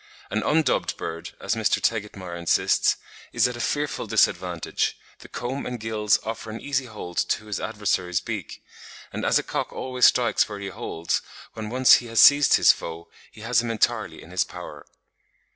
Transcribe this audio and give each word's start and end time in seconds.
An 0.31 0.41
undubbed 0.41 0.97
bird, 0.97 1.35
as 1.39 1.53
Mr. 1.53 1.79
Tegetmeier 1.79 2.35
insists, 2.35 2.97
"is 3.33 3.47
at 3.47 3.55
a 3.55 3.59
fearful 3.59 4.07
disadvantage; 4.07 4.97
the 5.19 5.27
comb 5.29 5.67
and 5.67 5.79
gills 5.79 6.17
offer 6.23 6.49
an 6.49 6.59
easy 6.59 6.85
hold 6.85 7.17
to 7.17 7.45
his 7.45 7.59
adversary's 7.59 8.19
beak, 8.19 8.63
and 9.13 9.23
as 9.23 9.37
a 9.37 9.43
cock 9.43 9.71
always 9.71 10.05
strikes 10.07 10.49
where 10.49 10.57
he 10.57 10.69
holds, 10.69 11.21
when 11.53 11.69
once 11.69 11.97
he 11.97 12.07
has 12.07 12.19
seized 12.19 12.55
his 12.55 12.71
foe, 12.71 13.09
he 13.31 13.41
has 13.41 13.61
him 13.61 13.69
entirely 13.69 14.23
in 14.23 14.31
his 14.31 14.43
power. 14.43 14.87